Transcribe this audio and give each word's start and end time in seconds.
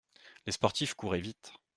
Les 0.47 0.51
sportifs 0.53 0.95
couraient 0.95 1.21
vite. 1.21 1.53